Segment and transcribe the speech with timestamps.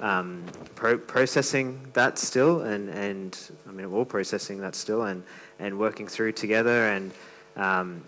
[0.00, 0.44] um,
[0.74, 5.22] pro- processing that still, and, and I mean, we're all processing that still, and,
[5.58, 7.12] and working through together, and
[7.56, 8.04] um,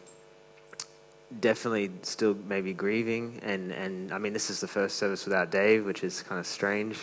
[1.41, 3.41] definitely still maybe grieving.
[3.43, 6.47] And, and I mean, this is the first service without Dave, which is kind of
[6.47, 6.97] strange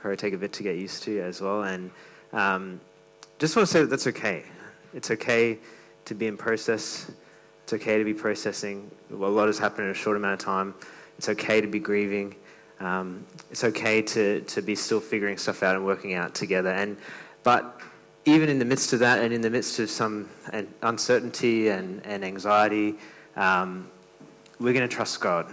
[0.00, 1.62] for her take a bit to get used to as well.
[1.62, 1.90] And
[2.32, 2.80] um,
[3.38, 4.44] just want to say that that's okay.
[4.92, 5.58] It's okay
[6.04, 7.10] to be in process.
[7.64, 8.90] It's okay to be processing.
[9.10, 10.74] A lot has happened in a short amount of time.
[11.18, 12.36] It's okay to be grieving.
[12.80, 16.70] Um, it's okay to, to be still figuring stuff out and working out together.
[16.70, 16.96] And
[17.42, 17.80] but
[18.24, 20.28] even in the midst of that, and in the midst of some
[20.82, 22.96] uncertainty and, and anxiety,
[23.36, 23.88] um,
[24.58, 25.46] we're going to trust God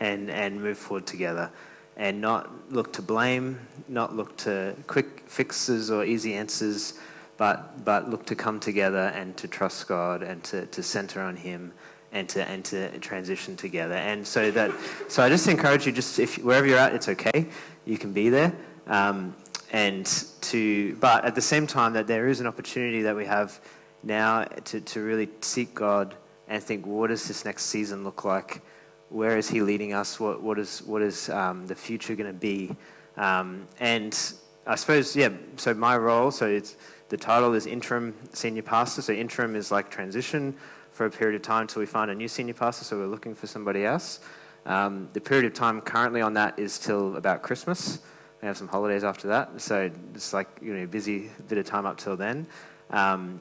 [0.00, 1.50] and, and move forward together
[1.96, 3.58] and not look to blame,
[3.88, 6.94] not look to quick fixes or easy answers,
[7.38, 11.36] but, but look to come together and to trust God and to, to center on
[11.36, 11.72] Him
[12.12, 13.94] and to, and to transition together.
[13.94, 14.72] And so that,
[15.08, 17.48] so I just encourage you, just if wherever you're at, it's okay.
[17.84, 18.52] You can be there.
[18.86, 19.34] Um,
[19.72, 20.06] and
[20.42, 23.60] to, but at the same time, that there is an opportunity that we have
[24.02, 26.14] now to, to really seek God
[26.48, 28.62] and think, what does this next season look like?
[29.10, 30.18] Where is He leading us?
[30.18, 32.74] What, what is, what is um, the future going to be?
[33.18, 34.18] Um, and
[34.66, 36.76] I suppose, yeah, so my role, so it's,
[37.10, 39.02] the title is interim senior pastor.
[39.02, 40.54] So interim is like transition
[40.98, 42.84] for a period of time until we find a new senior pastor.
[42.84, 44.18] So we're looking for somebody else.
[44.66, 48.00] Um, the period of time currently on that is till about Christmas.
[48.42, 51.86] We have some holidays after that, so it's like you know busy bit of time
[51.86, 52.46] up till then.
[52.90, 53.40] Um,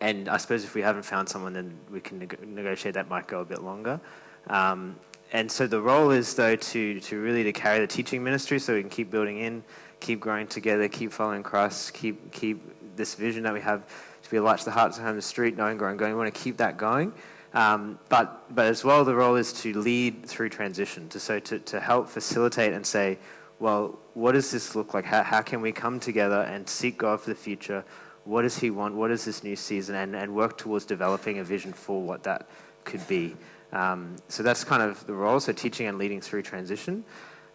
[0.00, 3.28] and I suppose if we haven't found someone, then we can neg- negotiate that might
[3.28, 4.00] go a bit longer.
[4.48, 4.96] Um,
[5.32, 8.74] and so the role is though to to really to carry the teaching ministry, so
[8.74, 9.62] we can keep building in,
[10.00, 12.58] keep growing together, keep following Christ, keep keep
[12.96, 13.86] this vision that we have
[14.24, 16.12] to be a light to the hearts and home the street, knowing, growing, going.
[16.12, 17.12] We want to keep that going.
[17.52, 21.58] Um, but, but as well, the role is to lead through transition, to, so to,
[21.60, 23.18] to help facilitate and say,
[23.60, 25.04] well, what does this look like?
[25.04, 27.84] How, how can we come together and seek God for the future?
[28.24, 28.94] What does He want?
[28.94, 29.94] What is this new season?
[29.94, 32.48] And, and work towards developing a vision for what that
[32.84, 33.36] could be.
[33.72, 37.04] Um, so that's kind of the role, so teaching and leading through transition.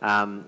[0.01, 0.47] Um,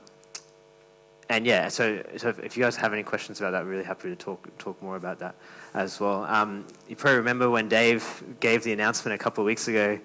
[1.29, 4.15] and yeah, so, so if you guys have any questions about that, really happy to
[4.15, 5.35] talk talk more about that
[5.73, 6.23] as well.
[6.25, 9.99] Um, you probably remember when Dave gave the announcement a couple of weeks ago.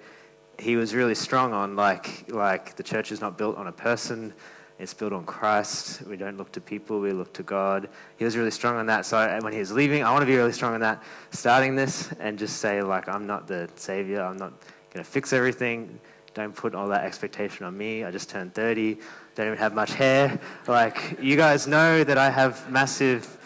[0.59, 4.33] He was really strong on like like the church is not built on a person,
[4.79, 6.01] it's built on Christ.
[6.03, 7.89] We don't look to people, we look to God.
[8.17, 9.05] He was really strong on that.
[9.05, 11.03] So when he was leaving, I want to be really strong on that.
[11.31, 14.21] Starting this and just say like I'm not the savior.
[14.21, 14.53] I'm not
[14.91, 15.99] going to fix everything.
[16.33, 18.03] Don't put all that expectation on me.
[18.03, 18.97] I just turned 30
[19.37, 20.39] don't even have much hair.
[20.67, 23.36] Like, you guys know that I have massive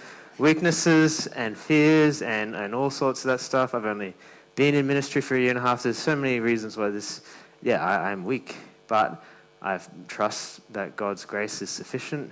[0.41, 3.75] weaknesses and fears and, and all sorts of that stuff.
[3.75, 4.15] I've only
[4.55, 5.83] been in ministry for a year and a half.
[5.83, 7.21] There's so many reasons why this,
[7.61, 8.55] yeah, I, I'm weak.
[8.87, 9.23] But
[9.61, 12.31] I trust that God's grace is sufficient,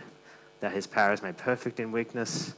[0.59, 2.55] that His power is made perfect in weakness,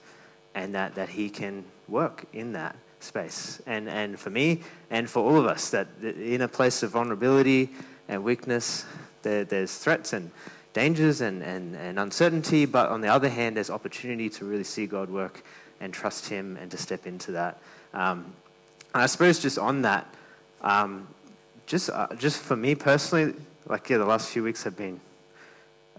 [0.55, 3.61] and that, that He can work in that space.
[3.67, 7.71] And, and for me and for all of us, that in a place of vulnerability
[8.07, 8.85] and weakness,
[9.21, 10.31] there, there's threats and
[10.73, 14.87] dangers and, and, and uncertainty, but on the other hand, there's opportunity to really see
[14.87, 15.43] God work
[15.79, 17.59] and trust Him and to step into that.
[17.93, 18.33] Um,
[18.93, 20.13] and I suppose just on that,
[20.61, 21.07] um,
[21.65, 23.33] just, uh, just for me personally,
[23.67, 24.99] like, yeah, the last few weeks have been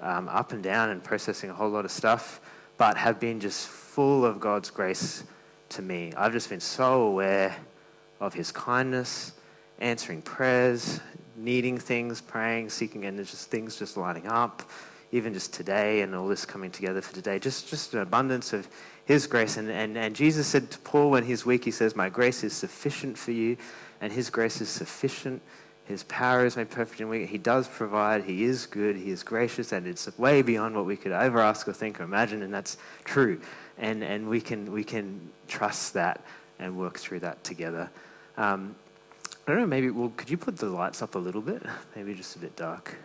[0.00, 2.40] um, up and down and processing a whole lot of stuff,
[2.76, 5.24] but have been just full of God's grace
[5.70, 6.12] to me.
[6.16, 7.56] I've just been so aware
[8.20, 9.32] of His kindness,
[9.80, 11.00] answering prayers,
[11.42, 14.62] needing things, praying, seeking, and just things just lining up.
[15.14, 18.66] Even just today and all this coming together for today, just, just an abundance of
[19.04, 19.58] His grace.
[19.58, 22.54] And, and, and Jesus said to Paul when he's weak, He says, My grace is
[22.54, 23.58] sufficient for you,
[24.00, 25.42] and His grace is sufficient.
[25.84, 27.28] His power is made perfect in weak.
[27.28, 28.24] He does provide.
[28.24, 28.96] He is good.
[28.96, 32.04] He is gracious, and it's way beyond what we could ever ask or think or
[32.04, 33.40] imagine, and that's true.
[33.78, 36.24] And, and we, can, we can trust that
[36.58, 37.90] and work through that together.
[38.38, 38.76] Um,
[39.46, 41.62] I don't know, maybe, well, could you put the lights up a little bit?
[41.96, 42.96] Maybe just a bit dark.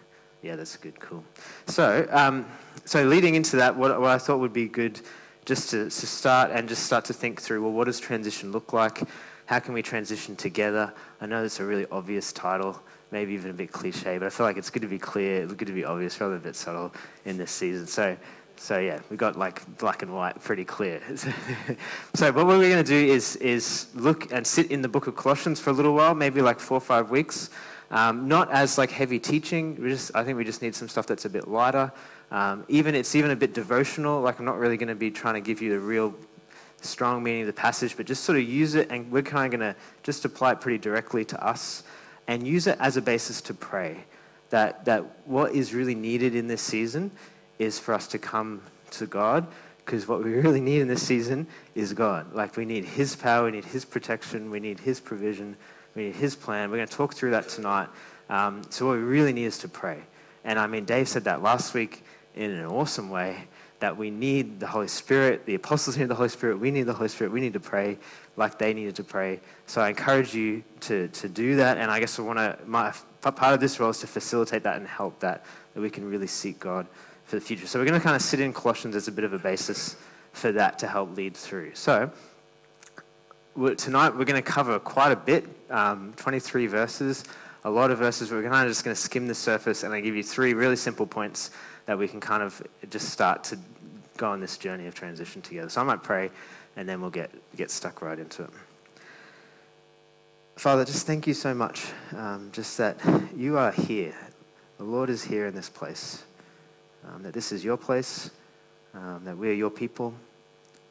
[0.43, 1.23] Yeah, that's good, cool.
[1.65, 2.45] So, um,
[2.85, 5.01] so leading into that, what, what, I thought would be good
[5.45, 8.71] just to, to start and just start to think through, well, what does transition look
[8.71, 9.01] like?
[9.47, 10.93] How can we transition together?
[11.21, 12.79] I know it's a really obvious title,
[13.11, 15.53] maybe even a bit cliche, but I feel like it's good to be clear, it's
[15.53, 16.93] good to be obvious rather than a bit subtle
[17.25, 17.87] in this season.
[17.87, 18.15] So
[18.59, 21.01] so yeah, we got like black and white pretty clear.
[22.15, 25.15] so what we're going to do is, is look and sit in the book of
[25.15, 27.49] Colossians for a little while, maybe like four or five weeks.
[27.89, 29.81] Um, not as like heavy teaching.
[29.81, 31.91] We just, I think we just need some stuff that's a bit lighter.
[32.31, 34.21] Um, even it's even a bit devotional.
[34.21, 36.13] Like I'm not really going to be trying to give you the real
[36.81, 39.59] strong meaning of the passage, but just sort of use it, and we're kind of
[39.59, 41.83] going to just apply it pretty directly to us,
[42.27, 44.03] and use it as a basis to pray.
[44.49, 47.11] That that what is really needed in this season
[47.59, 48.61] is for us to come
[48.91, 49.47] to God
[49.87, 52.33] because what we really need in this season is God.
[52.33, 55.55] Like we need His power, we need His protection, we need His provision,
[55.95, 56.69] we need His plan.
[56.69, 57.87] We're going to talk through that tonight.
[58.29, 59.99] Um, so what we really need is to pray.
[60.43, 62.03] And I mean, Dave said that last week
[62.35, 63.47] in an awesome way
[63.79, 65.45] that we need the Holy Spirit.
[65.45, 66.59] The apostles need the Holy Spirit.
[66.59, 67.31] We need the Holy Spirit.
[67.31, 67.97] We need to pray
[68.35, 69.39] like they needed to pray.
[69.67, 71.77] So I encourage you to, to do that.
[71.77, 74.77] And I guess I want to, my part of this role is to facilitate that
[74.77, 76.87] and help that, that we can really seek God
[77.27, 77.67] for the future.
[77.67, 79.97] So we're going to kind of sit in Colossians as a bit of a basis
[80.31, 81.71] for that to help lead through.
[81.75, 82.09] So
[83.75, 87.25] tonight we're going to cover quite a bit, um, 23 verses,
[87.65, 88.31] a lot of verses.
[88.31, 90.77] We're kind of just going to skim the surface and I give you three really
[90.77, 91.51] simple points
[91.85, 93.59] that we can kind of just start to
[94.15, 95.67] go on this journey of transition together.
[95.67, 96.31] So I might pray
[96.77, 98.49] and then we'll get, get stuck right into it.
[100.55, 102.97] Father, just thank you so much, um, just that
[103.35, 104.15] you are here.
[104.77, 106.23] The Lord is here in this place
[107.07, 108.29] um, that this is your place,
[108.93, 110.13] um, that we are your people.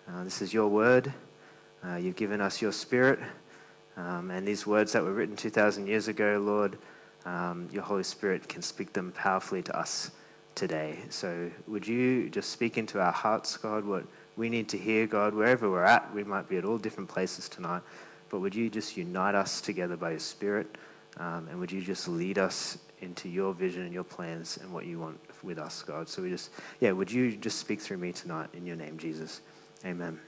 [0.08, 1.12] Uh, this is your word.
[1.84, 3.18] Uh, you've given us your spirit.
[3.96, 6.78] Um, and these words that were written 2,000 years ago, Lord,
[7.24, 10.10] um, your Holy Spirit can speak them powerfully to us
[10.54, 10.98] today.
[11.10, 14.04] So would you just speak into our hearts, God, what
[14.36, 16.14] we need to hear, God, wherever we're at?
[16.14, 17.82] We might be at all different places tonight.
[18.28, 20.66] But would you just unite us together by your Spirit?
[21.18, 24.86] Um, and would you just lead us into your vision and your plans and what
[24.86, 26.08] you want with us, God.
[26.08, 26.50] So we just,
[26.80, 29.40] yeah, would you just speak through me tonight in your name, Jesus?
[29.84, 30.18] Amen.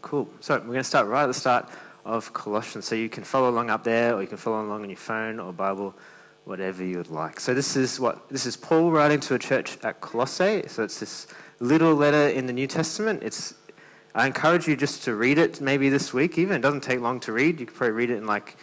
[0.00, 0.28] Cool.
[0.40, 1.68] So we're going to start right at the start
[2.04, 2.86] of Colossians.
[2.86, 5.38] So you can follow along up there, or you can follow along on your phone
[5.38, 5.94] or Bible,
[6.44, 7.38] whatever you would like.
[7.40, 10.64] So this is what this is Paul writing to a church at Colossae.
[10.68, 11.26] So it's this
[11.60, 13.22] little letter in the New Testament.
[13.22, 13.54] It's
[14.14, 16.38] I encourage you just to read it maybe this week.
[16.38, 17.60] Even it doesn't take long to read.
[17.60, 18.56] You could probably read it in like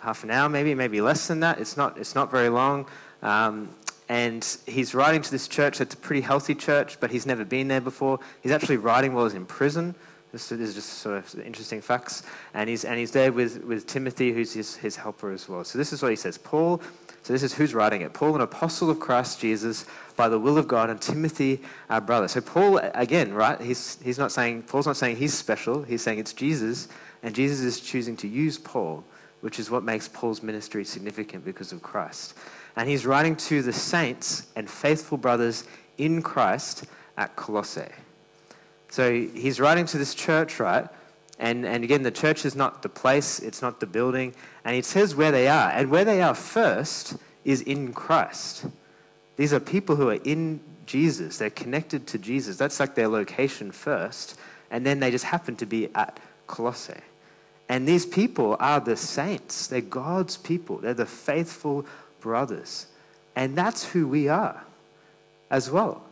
[0.00, 1.60] half an hour, maybe maybe less than that.
[1.60, 2.86] It's not it's not very long.
[3.22, 3.68] Um,
[4.08, 7.68] and he's writing to this church that's a pretty healthy church, but he's never been
[7.68, 8.18] there before.
[8.42, 9.94] He's actually writing while he's in prison.
[10.32, 12.22] This is just sort of interesting facts.
[12.54, 15.64] And he's, and he's there with, with Timothy, who's his, his helper as well.
[15.64, 16.82] So this is what he says Paul,
[17.22, 19.84] so this is who's writing it Paul, an apostle of Christ Jesus,
[20.16, 21.60] by the will of God, and Timothy,
[21.90, 22.28] our brother.
[22.28, 26.18] So Paul, again, right, he's, he's not saying, Paul's not saying he's special, he's saying
[26.18, 26.88] it's Jesus,
[27.22, 29.04] and Jesus is choosing to use Paul,
[29.42, 32.34] which is what makes Paul's ministry significant because of Christ.
[32.78, 35.64] And he's writing to the saints and faithful brothers
[35.98, 36.84] in Christ
[37.16, 37.90] at Colossae.
[38.88, 40.86] So he's writing to this church, right?
[41.40, 44.32] And, and again, the church is not the place, it's not the building.
[44.64, 45.70] And he says where they are.
[45.70, 48.66] And where they are first is in Christ.
[49.36, 52.58] These are people who are in Jesus, they're connected to Jesus.
[52.58, 54.38] That's like their location first.
[54.70, 57.02] And then they just happen to be at Colossae.
[57.68, 61.84] And these people are the saints, they're God's people, they're the faithful
[62.20, 62.86] brothers.
[63.36, 64.64] And that's who we are
[65.50, 66.02] as well.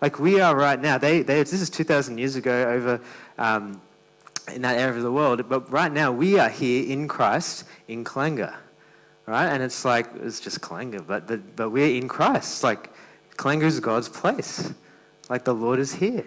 [0.00, 0.98] Like we are right now.
[0.98, 3.00] They, they, this is 2,000 years ago over
[3.38, 3.80] um,
[4.54, 5.48] in that area of the world.
[5.48, 8.54] But right now, we are here in Christ in Clangar.
[9.26, 9.46] Right?
[9.46, 12.64] And it's like, it's just Clangar, but, the, but we're in Christ.
[12.64, 12.90] Like,
[13.36, 14.72] Clangar is God's place.
[15.28, 16.26] Like, the Lord is here.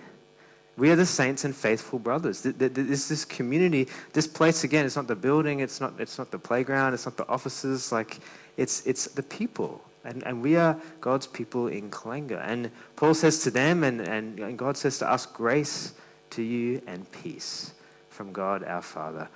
[0.78, 2.42] We are the saints and faithful brothers.
[2.42, 6.40] This, this community, this place again, it's not the building, it's not, it's not the
[6.40, 7.92] playground, it's not the offices.
[7.92, 8.20] Like,
[8.58, 9.84] it's, it's the people.
[10.06, 12.44] And, and we are God's people in Clangar.
[12.46, 15.94] And Paul says to them, and, and, and God says to us, grace
[16.32, 17.74] to you and peace
[18.10, 19.30] from God our Father.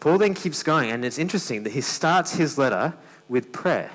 [0.00, 2.94] Paul then keeps going, and it's interesting that he starts his letter
[3.28, 3.90] with prayer.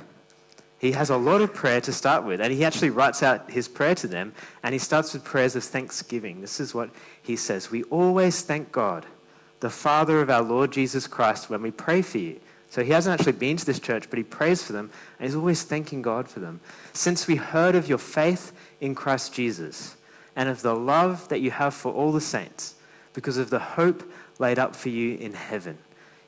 [0.80, 3.70] He has a lot of prayer to start with, and he actually writes out his
[3.70, 6.42] prayer to them, and he starts with prayers of thanksgiving.
[6.42, 6.90] This is what
[7.22, 9.06] he says We always thank God,
[9.62, 12.40] the Father of our Lord Jesus Christ, when we pray for you
[12.74, 14.90] so he hasn't actually been to this church, but he prays for them
[15.20, 16.60] and he's always thanking God for them.
[16.92, 18.52] Since we heard of your faith
[18.82, 19.96] in Christ Jesus
[20.36, 22.74] and of the love that you have for all the saints,
[23.14, 25.78] because of the hope laid up for you in heaven.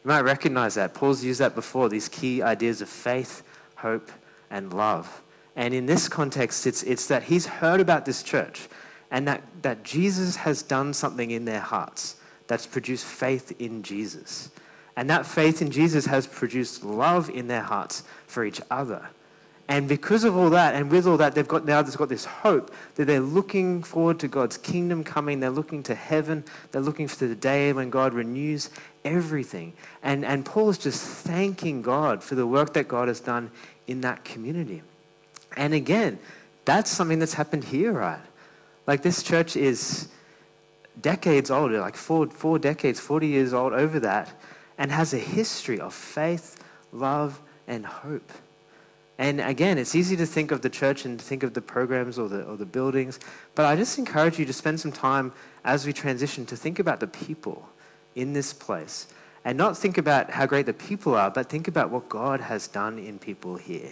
[0.04, 0.94] You might recognize that.
[0.94, 3.42] Paul's used that before, these key ideas of faith,
[3.78, 4.12] hope,
[4.52, 5.24] and love.
[5.56, 8.68] And in this context, it's, it's that he's heard about this church
[9.10, 14.52] and that, that Jesus has done something in their hearts that's produced faith in Jesus.
[14.98, 19.10] And that faith in Jesus has produced love in their hearts for each other.
[19.68, 22.26] And because of all that, and with all that, they've got now they've got this
[22.26, 25.40] hope that they're looking forward to God's kingdom coming.
[25.40, 26.44] They're looking to heaven.
[26.72, 28.70] They're looking for the day when God renews
[29.04, 29.74] everything.
[30.04, 33.50] And, and Paul is just thanking God for the work that God has done
[33.88, 34.84] in that community.
[35.58, 36.20] And again,
[36.66, 38.20] that's something that's happened here, right?
[38.86, 40.10] Like this church is
[41.02, 44.32] decades older, like four, four decades, 40 years old over that
[44.78, 48.32] and has a history of faith, love, and hope.
[49.18, 52.28] And again, it's easy to think of the church and think of the programs or
[52.28, 53.20] the, or the buildings,
[53.56, 55.32] but I just encourage you to spend some time
[55.64, 57.70] as we transition to think about the people
[58.16, 59.08] in this place.
[59.46, 62.68] And not think about how great the people are, but think about what God has
[62.68, 63.92] done in people here.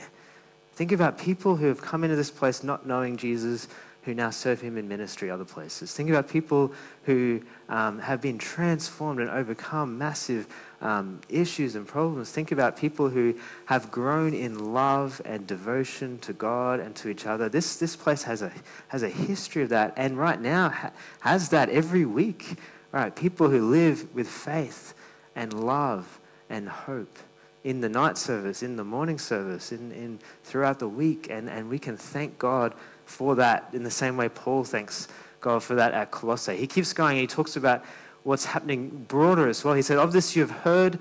[0.73, 3.67] Think about people who have come into this place not knowing Jesus,
[4.01, 5.93] who now serve him in ministry other places.
[5.93, 6.73] Think about people
[7.03, 10.47] who um, have been transformed and overcome massive
[10.83, 12.29] um, issues and problems.
[12.29, 13.33] Think about people who
[13.65, 17.49] have grown in love and devotion to God and to each other.
[17.49, 18.51] This, this place has a,
[18.89, 22.57] has a history of that, and right now ha- has that every week.
[22.91, 23.15] Right?
[23.15, 24.93] People who live with faith
[25.35, 27.17] and love and hope
[27.63, 31.69] in the night service, in the morning service, in, in throughout the week, and, and
[31.69, 32.75] we can thank God
[33.05, 35.07] for that in the same way Paul thanks
[35.41, 36.55] God for that at Colossae.
[36.55, 37.83] He keeps going, he talks about
[38.23, 39.73] what's happening broader as well.
[39.73, 40.99] He said, Of this you have heard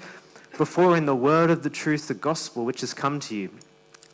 [0.58, 3.50] before in the word of the truth, the gospel which has come to you,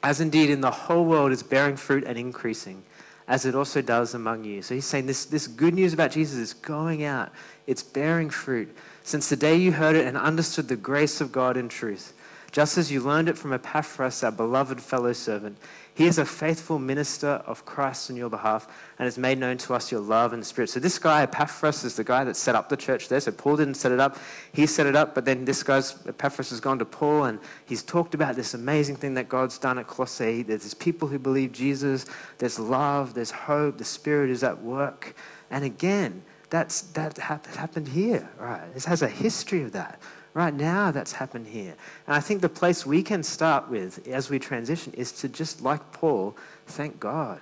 [0.03, 2.83] as indeed in the whole world is bearing fruit and increasing,
[3.27, 4.63] as it also does among you.
[4.63, 7.33] So he's saying this, this good news about Jesus is going out,
[7.67, 8.75] it's bearing fruit.
[9.03, 12.13] Since the day you heard it and understood the grace of God in truth,
[12.59, 15.57] just as you learned it from Epaphras, our beloved fellow servant,
[15.95, 18.67] he is a faithful minister of Christ on your behalf
[18.99, 20.69] and has made known to us your love and spirit.
[20.69, 23.21] So this guy, Epaphras, is the guy that set up the church there.
[23.21, 24.19] So Paul didn't set it up.
[24.53, 27.85] He set it up, but then this guy's, Epaphras has gone to Paul and he's
[27.85, 30.43] talked about this amazing thing that God's done at Colossae.
[30.43, 32.07] There's people who believe Jesus.
[32.39, 33.15] There's love.
[33.15, 33.79] There's hope.
[33.79, 35.15] The Spirit is at work.
[35.53, 38.75] And again, that's, that happened here, right?
[38.75, 40.01] This has a history of that.
[40.39, 41.75] Right now, that's happened here.
[42.07, 45.63] And I think the place we can start with as we transition is to just,
[45.63, 47.41] like Paul, thank God.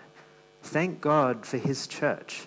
[0.62, 2.46] Thank God for his church.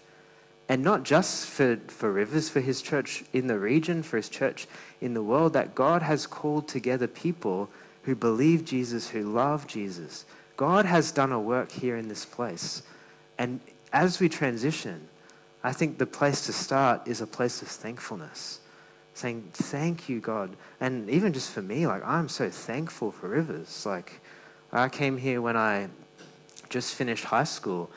[0.68, 4.66] And not just for, for Rivers, for his church in the region, for his church
[5.00, 7.70] in the world, that God has called together people
[8.02, 10.26] who believe Jesus, who love Jesus.
[10.58, 12.82] God has done a work here in this place.
[13.38, 13.60] And
[13.94, 15.10] as we transition,
[15.64, 18.59] I think the place to start is a place of thankfulness
[19.20, 20.56] saying, Thank you, God.
[20.80, 23.86] And even just for me, like, I'm so thankful for Rivers.
[23.86, 24.22] Like,
[24.72, 25.90] I came here when I
[26.70, 27.90] just finished high school,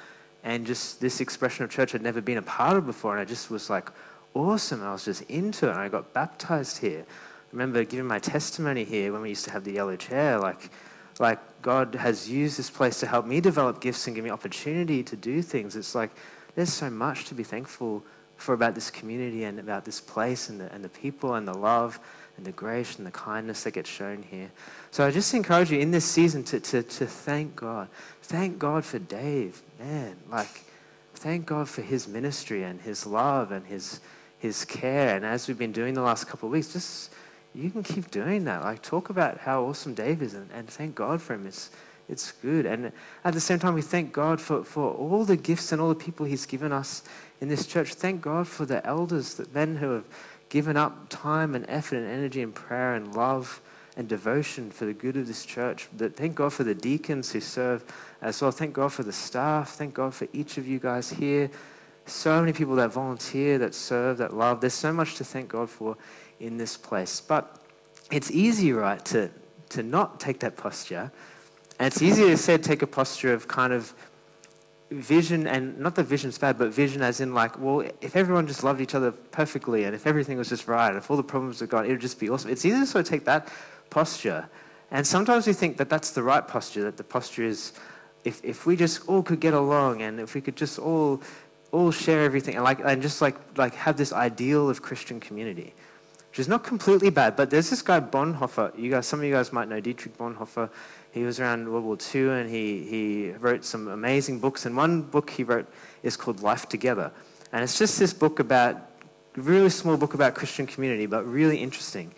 [0.45, 3.25] and just this expression of church I'd never been a part of before, and I
[3.25, 3.91] just was like,
[4.35, 4.83] awesome.
[4.83, 7.05] I was just into it, and I got baptized here.
[7.07, 10.39] I remember giving my testimony here when we used to have the yellow chair.
[10.39, 10.71] Like,
[11.19, 15.03] like God has used this place to help me develop gifts and give me opportunity
[15.05, 15.77] to do things.
[15.77, 16.11] It's like
[16.55, 18.03] there's so much to be thankful
[18.43, 21.55] for about this community and about this place and the, and the people and the
[21.55, 22.01] love
[22.37, 24.51] and the grace and the kindness that gets shown here.
[24.91, 27.89] So I just encourage you in this season to, to, to thank God.
[28.23, 30.17] Thank God for Dave, man.
[30.29, 30.65] Like,
[31.15, 34.01] thank God for his ministry and his love and his,
[34.41, 35.15] his care.
[35.15, 37.13] And as we've been doing the last couple of weeks, just
[37.55, 38.65] you can keep doing that.
[38.65, 41.47] Like, talk about how awesome Dave is and, and thank God for him.
[41.47, 41.71] It's,
[42.09, 42.67] it's good.
[42.67, 42.93] And
[43.25, 45.95] at the same time, we thank God for, for all the gifts and all the
[45.95, 47.03] people he's given us
[47.41, 47.95] in this church.
[47.95, 50.05] Thank God for the elders, the men who have
[50.49, 53.61] given up time and effort and energy and prayer and love
[53.97, 55.89] and devotion for the good of this church.
[55.97, 57.85] That thank God for the deacons who serve
[58.21, 58.51] as well.
[58.51, 59.71] Thank God for the staff.
[59.71, 61.51] Thank God for each of you guys here.
[62.07, 64.61] So many people that volunteer, that serve, that love.
[64.61, 65.97] There's so much to thank God for
[66.41, 67.21] in this place.
[67.21, 67.63] But
[68.11, 69.31] it's easy, right, to,
[69.71, 71.13] to not take that posture.
[71.79, 73.95] And it's easier to say take a posture of kind of
[74.91, 78.63] vision, and not that vision's bad, but vision as in like, well, if everyone just
[78.63, 81.61] loved each other perfectly and if everything was just right, and if all the problems
[81.61, 82.51] were gone, it would just be awesome.
[82.51, 83.49] It's easy to sort of take that
[83.91, 84.49] posture.
[84.91, 87.73] And sometimes we think that that's the right posture, that the posture is
[88.25, 91.23] if, if we just all could get along and if we could just all
[91.73, 95.75] all share everything and like and just like like have this ideal of Christian community,
[96.33, 97.37] which is not completely bad.
[97.37, 98.79] But there's this guy Bonhoeffer.
[98.79, 100.71] You guys, some of you guys might know Dietrich Bonhoeffer.
[101.11, 104.65] He was around World War II and he, he wrote some amazing books.
[104.65, 105.67] And one book he wrote
[106.03, 107.13] is called Life Together.
[107.53, 108.79] And it's just this book about,
[109.37, 112.15] really small book about Christian community, but really interesting.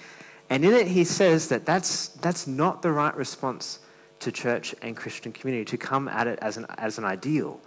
[0.49, 3.80] And in it, he says that that's, that's not the right response
[4.21, 7.61] to church and Christian community, to come at it as an, as an ideal.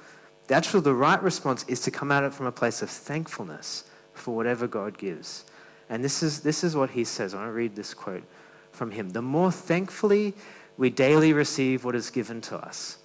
[0.47, 3.83] The actual, the right response is to come at it from a place of thankfulness
[4.13, 5.43] for whatever God gives.
[5.89, 7.33] And this is, this is what he says.
[7.33, 8.23] I want to read this quote
[8.71, 9.09] from him.
[9.11, 10.33] The more thankfully
[10.77, 12.97] we daily receive what is given to us,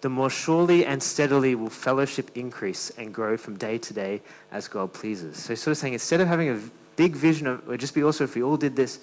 [0.00, 4.68] the more surely and steadily will fellowship increase and grow from day to day as
[4.68, 5.36] God pleases.
[5.36, 6.60] So, he's sort of saying, instead of having a
[6.94, 9.00] big vision of, it just be also if we all did this,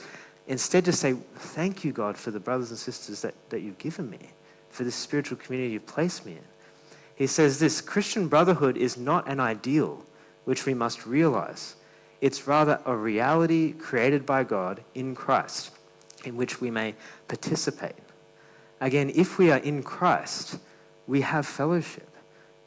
[0.47, 4.09] instead just say, Thank you, God, for the brothers and sisters that, that you've given
[4.09, 4.19] me,
[4.69, 6.43] for this spiritual community you've placed me in.
[7.15, 10.05] He says this Christian brotherhood is not an ideal
[10.43, 11.75] which we must realize.
[12.25, 15.69] It's rather a reality created by God in Christ
[16.23, 16.95] in which we may
[17.27, 17.93] participate.
[18.81, 20.57] again, if we are in Christ,
[21.05, 22.09] we have fellowship.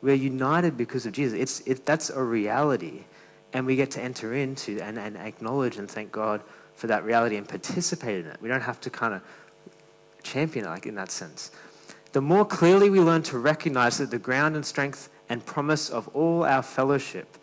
[0.00, 1.36] We're united because of Jesus.
[1.36, 3.02] It's, it, that's a reality.
[3.52, 6.40] And we get to enter into and, and acknowledge and thank God
[6.76, 8.40] for that reality and participate in it.
[8.40, 9.22] We don't have to kind of
[10.22, 11.50] champion it like in that sense.
[12.12, 16.06] The more clearly we learn to recognize that the ground and strength and promise of
[16.14, 17.38] all our fellowship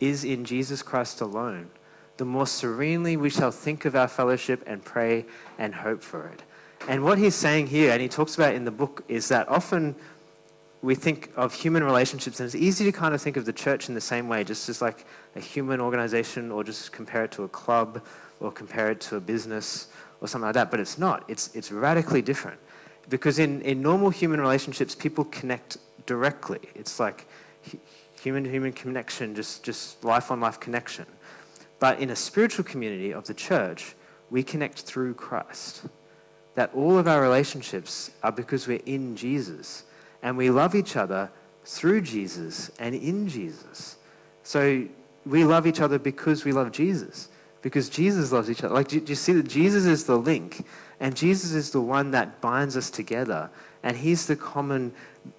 [0.00, 1.70] is in Jesus Christ alone,
[2.16, 5.24] the more serenely we shall think of our fellowship and pray
[5.58, 6.42] and hope for it.
[6.88, 9.94] And what he's saying here, and he talks about in the book, is that often
[10.80, 13.88] we think of human relationships, and it's easy to kind of think of the church
[13.88, 17.42] in the same way, just as like a human organization, or just compare it to
[17.42, 18.04] a club,
[18.40, 19.88] or compare it to a business,
[20.20, 20.70] or something like that.
[20.70, 21.24] But it's not.
[21.28, 22.58] It's, it's radically different.
[23.08, 26.60] Because in, in normal human relationships, people connect directly.
[26.74, 27.26] It's like
[28.18, 31.06] human to human connection, just, just life on life connection.
[31.78, 33.94] But in a spiritual community of the church,
[34.30, 35.82] we connect through Christ.
[36.54, 39.84] That all of our relationships are because we're in Jesus
[40.22, 41.30] and we love each other
[41.64, 43.96] through Jesus and in Jesus.
[44.42, 44.86] So
[45.26, 47.28] we love each other because we love Jesus,
[47.62, 48.74] because Jesus loves each other.
[48.74, 50.64] Like, do you see that Jesus is the link,
[51.00, 53.50] and Jesus is the one that binds us together,
[53.82, 54.92] and He's the common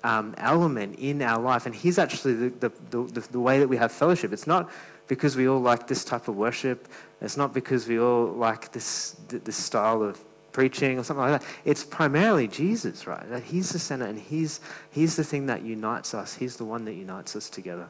[0.03, 3.77] um, element in our life, and He's actually the, the, the, the way that we
[3.77, 4.33] have fellowship.
[4.33, 4.69] It's not
[5.07, 6.87] because we all like this type of worship.
[7.21, 11.49] It's not because we all like this, this style of preaching or something like that.
[11.65, 13.27] It's primarily Jesus, right?
[13.29, 16.35] That he's the center and he's, he's the thing that unites us.
[16.35, 17.89] He's the one that unites us together.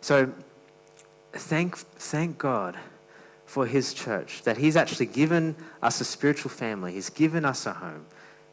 [0.00, 0.32] So
[1.32, 2.76] thank, thank God
[3.46, 6.92] for his church, that he's actually given us a spiritual family.
[6.92, 8.06] He's given us a home,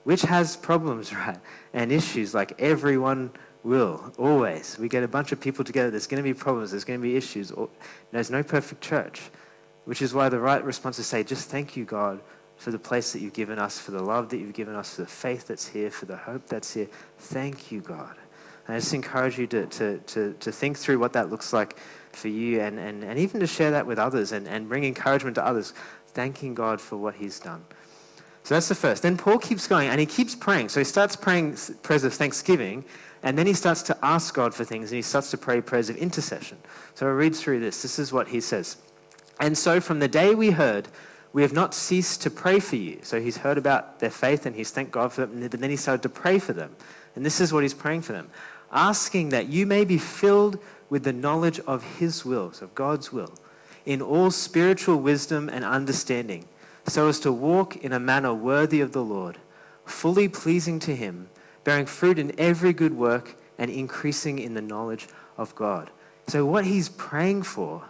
[0.08, 1.38] which has problems, right?
[1.74, 3.30] And issues like everyone
[3.64, 4.78] will, always.
[4.80, 7.04] We get a bunch of people together, there's going to be problems, there's going to
[7.04, 7.52] be issues.
[8.12, 9.22] There's no perfect church,
[9.84, 12.22] which is why the right response is to say, just thank you, God,
[12.56, 15.02] for the place that you've given us, for the love that you've given us, for
[15.02, 16.88] the faith that's here, for the hope that's here.
[17.18, 18.16] Thank you, God.
[18.66, 21.80] And I just encourage you to, to, to, to think through what that looks like
[22.14, 25.36] for you and, and, and even to share that with others and, and bring encouragement
[25.36, 25.74] to others,
[26.08, 27.66] thanking God for what he's done.
[28.48, 29.04] So that's the first.
[29.04, 30.70] Then Paul keeps going and he keeps praying.
[30.70, 32.86] So he starts praying prayers of thanksgiving
[33.22, 35.90] and then he starts to ask God for things and he starts to pray prayers
[35.90, 36.58] of intercession.
[36.96, 37.82] So I read through this.
[37.82, 38.78] This is what he says.
[39.42, 40.88] And so from the day we heard,
[41.34, 43.00] we have not ceased to pray for you.
[43.04, 45.76] So he's heard about their faith and he's thanked God for them, but then he
[45.76, 46.74] started to pray for them.
[47.18, 48.30] And this is what he's praying for them
[48.72, 50.58] asking that you may be filled
[50.90, 53.34] with the knowledge of his will, so of God's will,
[53.86, 56.46] in all spiritual wisdom and understanding,
[56.88, 59.38] so as to walk in a manner worthy of the Lord,
[59.86, 61.30] fully pleasing to him,
[61.64, 65.90] bearing fruit in every good work and increasing in the knowledge of God.
[66.28, 67.84] So, what he's praying for,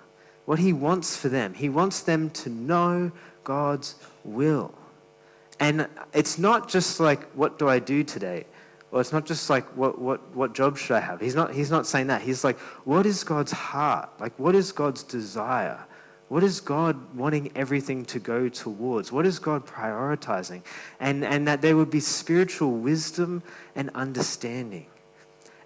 [0.46, 3.12] what he wants for them, he wants them to know
[3.44, 4.74] God's will.
[5.60, 8.46] And it's not just like, what do I do today?
[8.92, 11.20] Or it's not just like, what, what, what job should I have?
[11.20, 12.22] He's not, he's not saying that.
[12.22, 14.10] He's like, what is God's heart?
[14.20, 15.80] Like, what is God's desire?
[16.30, 19.12] What is God wanting everything to go towards?
[19.12, 20.62] What is God prioritizing?
[21.00, 23.44] And, and that there would be spiritual wisdom
[23.76, 24.88] and understanding.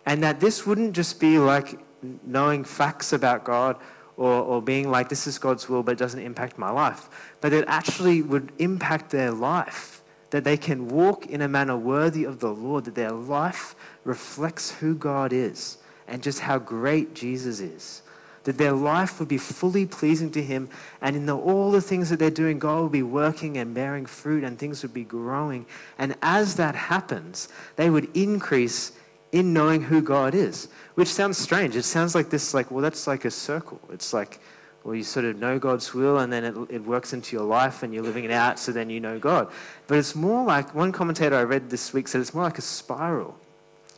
[0.06, 1.80] And that this wouldn't just be like
[2.24, 3.78] knowing facts about God
[4.18, 7.10] or, or being like, this is God's will, but it doesn't impact my life.
[7.40, 12.24] But it actually would impact their life, that they can walk in a manner worthy
[12.24, 17.60] of the Lord, that their life reflects who God is and just how great Jesus
[17.60, 18.04] is.
[18.46, 20.70] That their life would be fully pleasing to Him,
[21.02, 24.06] and in the, all the things that they're doing, God will be working and bearing
[24.06, 25.66] fruit, and things would be growing.
[26.00, 28.94] And as that happens, they would increase
[29.32, 31.76] in knowing who God is, which sounds strange.
[31.76, 33.80] It sounds like this, like, well, that's like a circle.
[33.92, 34.40] It's like,
[34.84, 37.84] well, you sort of know God's will and then it, it works into your life
[37.84, 39.52] and you're living it out, so then you know God.
[39.88, 42.64] But it's more like, one commentator I read this week said it's more like a
[42.64, 43.38] spiral.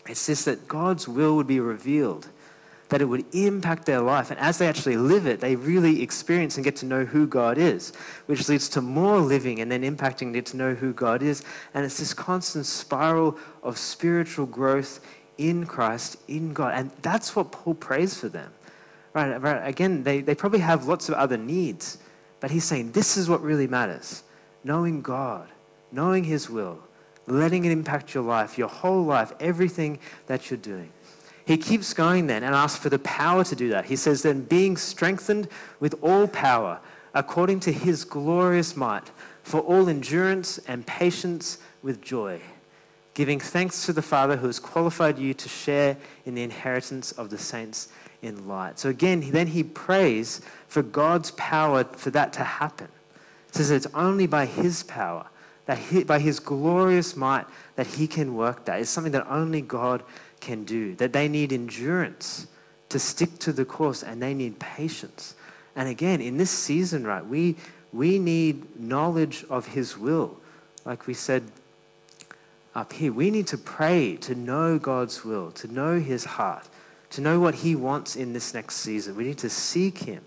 [0.08, 2.28] It's just that God's will would be revealed,
[2.94, 4.30] that it would impact their life.
[4.30, 7.58] And as they actually live it, they really experience and get to know who God
[7.58, 7.92] is,
[8.28, 11.44] which leads to more living and then impacting get to know who God is.
[11.74, 15.00] And it's this constant spiral of spiritual growth
[15.40, 16.76] in Christ, in God.
[16.76, 18.54] And that's what Paul prays for them.
[19.16, 19.68] Right, right.
[19.68, 21.98] Again, they, they probably have lots of other needs,
[22.42, 24.22] but he's saying this is what really matters
[24.64, 25.50] knowing God,
[25.92, 26.78] knowing His will,
[27.26, 30.92] letting it impact your life, your whole life, everything that you're doing.
[31.46, 33.86] He keeps going then and asks for the power to do that.
[33.86, 35.48] He says, then being strengthened
[35.80, 36.80] with all power
[37.14, 39.12] according to His glorious might,
[39.44, 42.42] for all endurance and patience with joy
[43.14, 47.30] giving thanks to the Father who has qualified you to share in the inheritance of
[47.30, 47.90] the saints
[48.22, 48.80] in light.
[48.80, 52.88] So again, then he prays for God's power for that to happen.
[53.52, 55.28] He says it's only by his power
[55.66, 58.80] that he, by his glorious might, that he can work that.
[58.80, 60.04] It's something that only God
[60.44, 60.96] can do.
[60.96, 62.48] That they need endurance
[62.90, 65.36] to stick to the course and they need patience.
[65.76, 67.56] And again, in this season, right, we,
[67.92, 70.38] we need knowledge of his will.
[70.86, 71.44] Like we said
[72.76, 76.68] up here, we need to pray to know God's will, to know his heart,
[77.12, 79.16] to know what he wants in this next season.
[79.16, 80.24] We need to seek him.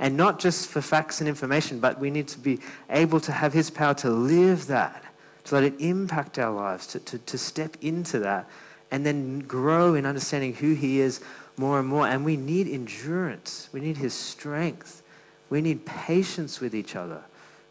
[0.00, 3.52] And not just for facts and information, but we need to be able to have
[3.52, 5.04] his power to live that,
[5.44, 8.48] to let it impact our lives, to, to, to step into that,
[8.90, 11.20] and then grow in understanding who he is
[11.56, 12.06] more and more.
[12.06, 13.68] And we need endurance.
[13.72, 15.02] We need his strength.
[15.50, 17.22] We need patience with each other.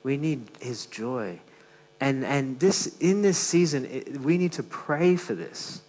[0.03, 1.39] We need his joy.
[1.99, 5.82] And, and this, in this season, it, we need to pray for this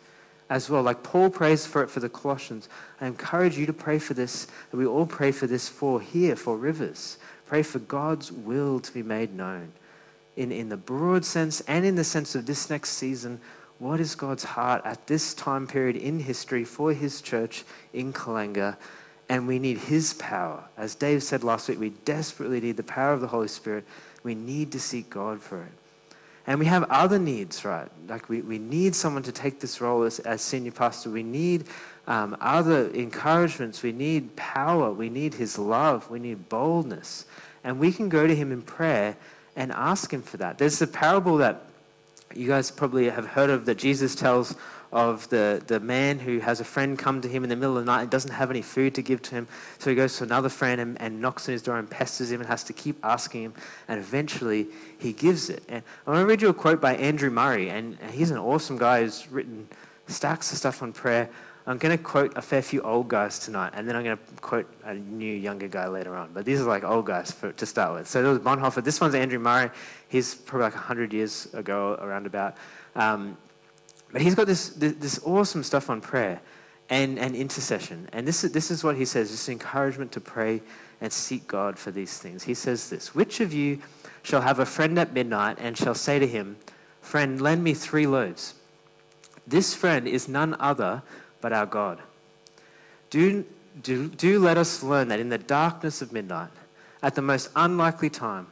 [0.48, 0.82] as well.
[0.82, 2.68] Like Paul prays for it for the Colossians.
[3.00, 6.36] I encourage you to pray for this, that we all pray for this for here,
[6.36, 7.18] for rivers.
[7.46, 9.72] Pray for God's will to be made known
[10.36, 13.40] in, in the broad sense and in the sense of this next season.
[13.78, 18.76] What is God's heart at this time period in history for his church in Kalenga?
[19.28, 20.64] And we need his power.
[20.76, 23.84] As Dave said last week, we desperately need the power of the Holy Spirit.
[24.22, 25.72] We need to seek God for it.
[26.46, 27.88] And we have other needs, right?
[28.08, 31.10] Like we, we need someone to take this role as, as senior pastor.
[31.10, 31.66] We need
[32.06, 33.82] um, other encouragements.
[33.82, 34.90] We need power.
[34.90, 36.08] We need his love.
[36.10, 37.26] We need boldness.
[37.62, 39.18] And we can go to him in prayer
[39.56, 40.56] and ask him for that.
[40.56, 41.64] There's a parable that
[42.34, 44.56] you guys probably have heard of that Jesus tells
[44.90, 47.84] of the, the man who has a friend come to him in the middle of
[47.84, 49.48] the night and doesn't have any food to give to him.
[49.78, 52.40] So he goes to another friend and, and knocks on his door and pesters him
[52.40, 53.54] and has to keep asking him.
[53.86, 55.62] And eventually he gives it.
[55.68, 57.68] And I want to read you a quote by Andrew Murray.
[57.68, 59.68] And, and he's an awesome guy who's written
[60.06, 61.28] stacks of stuff on prayer.
[61.68, 64.40] I'm going to quote a fair few old guys tonight, and then I'm going to
[64.40, 66.30] quote a new younger guy later on.
[66.32, 68.08] But these are like old guys for, to start with.
[68.08, 68.82] So there was Bonhoeffer.
[68.82, 69.68] This one's Andrew Murray.
[70.08, 72.56] He's probably like 100 years ago, around about.
[72.96, 73.36] Um,
[74.10, 76.40] but he's got this, this, this awesome stuff on prayer
[76.88, 78.08] and, and intercession.
[78.14, 80.62] And this is, this is what he says this encouragement to pray
[81.02, 82.44] and seek God for these things.
[82.44, 83.80] He says this Which of you
[84.22, 86.56] shall have a friend at midnight and shall say to him,
[87.02, 88.54] Friend, lend me three loaves?
[89.46, 91.02] This friend is none other
[91.40, 91.98] but our God.
[93.10, 93.44] Do,
[93.82, 96.50] do, do let us learn that in the darkness of midnight,
[97.02, 98.48] at the most unlikely time,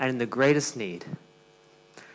[0.00, 1.04] and in the greatest need,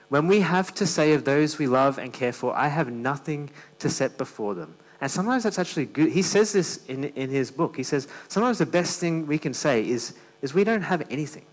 [0.09, 3.49] when we have to say of those we love and care for, I have nothing
[3.79, 4.75] to set before them.
[5.01, 6.11] And sometimes that's actually good.
[6.11, 7.75] He says this in, in his book.
[7.75, 11.45] He says, sometimes the best thing we can say is, is we don't have anything.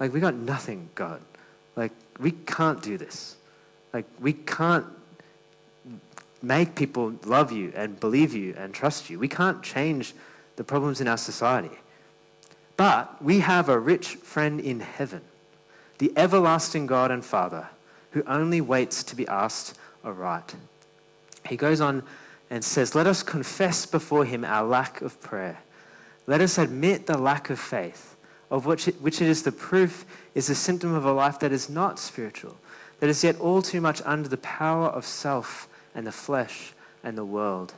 [0.00, 1.20] Like, we got nothing, God.
[1.76, 3.36] Like, we can't do this.
[3.92, 4.86] Like, we can't
[6.42, 9.18] make people love you and believe you and trust you.
[9.18, 10.14] We can't change
[10.56, 11.78] the problems in our society.
[12.76, 15.22] But we have a rich friend in heaven,
[15.98, 17.68] the everlasting God and Father
[18.12, 20.54] who only waits to be asked aright.
[21.46, 22.02] He goes on
[22.50, 25.58] and says, Let us confess before him our lack of prayer.
[26.26, 28.16] Let us admit the lack of faith,
[28.50, 31.52] of which it, which it is the proof, is a symptom of a life that
[31.52, 32.56] is not spiritual,
[33.00, 35.68] that is yet all too much under the power of self
[35.98, 37.74] and the flesh and the world.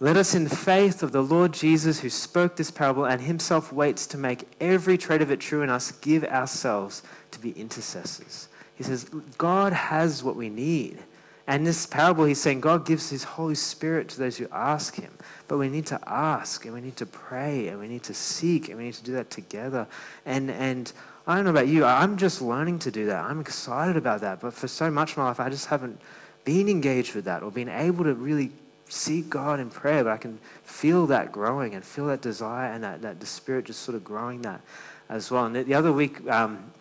[0.00, 4.06] Let us, in faith of the Lord Jesus, who spoke this parable and himself waits
[4.08, 8.48] to make every trait of it true in us, give ourselves to be intercessors
[8.82, 9.04] he says,
[9.38, 10.98] God has what we need.
[11.46, 15.12] And this parable, he's saying God gives his Holy Spirit to those who ask him.
[15.48, 18.68] But we need to ask and we need to pray and we need to seek
[18.68, 19.86] and we need to do that together.
[20.24, 20.92] And, and
[21.26, 23.24] I don't know about you, I'm just learning to do that.
[23.24, 24.40] I'm excited about that.
[24.40, 26.00] But for so much of my life, I just haven't
[26.44, 28.50] been engaged with that or being able to really
[28.88, 30.04] seek God in prayer.
[30.04, 33.66] But I can feel that growing and feel that desire and that, that the Spirit
[33.66, 34.60] just sort of growing that
[35.08, 35.46] as well.
[35.46, 36.72] And the, the other week, um,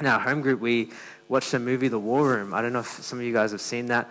[0.00, 0.90] in our home group, we
[1.28, 2.54] watched the movie The War Room.
[2.54, 4.10] I don't know if some of you guys have seen that.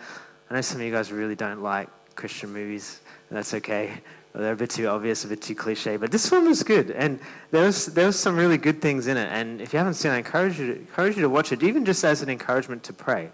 [0.50, 4.02] I know some of you guys really don't like Christian movies, and that's okay.
[4.34, 7.20] They're a bit too obvious, a bit too cliche, but this one was good, and
[7.52, 9.28] there was there was some really good things in it.
[9.30, 11.64] And if you haven't seen it, I encourage you to, encourage you to watch it,
[11.64, 13.30] even just as an encouragement to pray.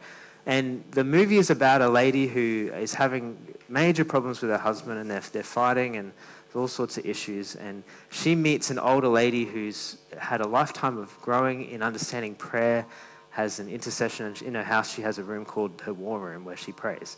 [0.48, 3.38] And the movie is about a lady who is having
[3.70, 6.12] major problems with her husband, and they're they're fighting, and
[6.58, 7.56] all sorts of issues.
[7.56, 12.86] And she meets an older lady who's had a lifetime of growing in understanding prayer
[13.30, 14.34] has an intercession.
[14.44, 17.18] In her house, she has a room called her war room where she prays.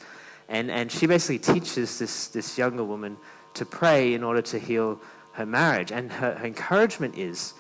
[0.50, 3.18] And, and she basically teaches this, this younger woman
[3.54, 5.00] to pray in order to heal
[5.34, 5.92] her marriage.
[5.92, 7.54] And her, her encouragement is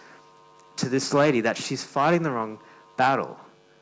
[0.77, 2.59] to this lady that she's fighting the wrong
[2.97, 3.39] battle,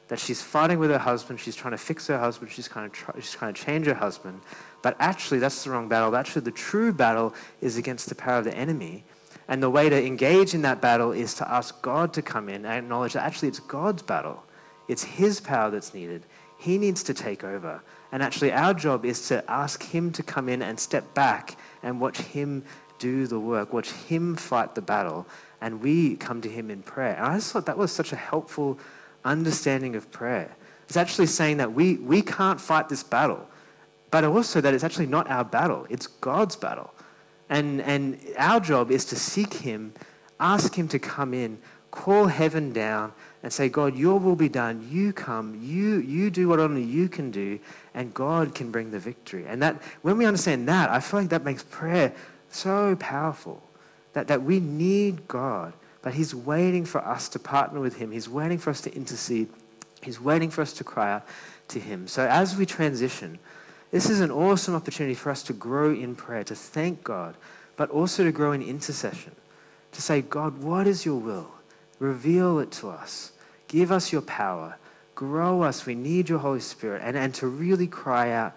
[0.08, 2.96] that she's fighting with her husband, she's trying to fix her husband, she's trying to,
[2.96, 4.42] try, she's trying to change her husband.
[4.82, 6.16] But actually, that's the wrong battle.
[6.16, 9.04] Actually, the true battle is against the power of the enemy.
[9.48, 12.66] And the way to engage in that battle is to ask God to come in
[12.66, 14.44] and acknowledge that actually it's God's battle
[14.88, 16.26] It's His power that's needed.
[16.58, 17.82] He needs to take over.
[18.12, 22.00] And actually, our job is to ask Him to come in and step back and
[22.00, 22.64] watch Him
[23.00, 25.28] do the work, watch Him fight the battle,
[25.62, 27.16] and we come to Him in prayer.
[27.16, 28.80] And I just thought that was such a helpful
[29.28, 30.56] understanding of prayer.
[30.88, 33.48] It's actually saying that we, we can't fight this battle,
[34.10, 36.94] but also that it's actually not our battle, it's God's battle.
[37.50, 39.94] And, and our job is to seek Him,
[40.40, 41.58] ask Him to come in,
[41.92, 43.14] call heaven down,
[43.44, 44.88] and say, God, your will be done.
[44.92, 47.60] You come, you, you do what only you can do,
[47.94, 49.46] and God can bring the victory.
[49.48, 52.14] And that when we understand that, I feel like that makes prayer
[52.50, 53.62] so powerful.
[54.14, 58.12] That, that we need God, but He's waiting for us to partner with Him.
[58.12, 59.50] He's waiting for us to intercede.
[60.02, 61.28] He's waiting for us to cry out
[61.70, 62.08] to Him.
[62.08, 63.40] So as we transition,
[63.92, 67.36] this is an awesome opportunity for us to grow in prayer, to thank God,
[67.76, 69.34] but also to grow in intercession.
[69.94, 71.52] To say, God, what is your will?
[72.00, 73.32] Reveal it to us.
[73.68, 74.78] Give us your power.
[75.16, 75.86] Grow us.
[75.86, 77.02] We need your Holy Spirit.
[77.04, 78.54] And, and to really cry out